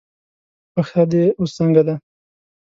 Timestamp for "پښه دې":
0.73-1.23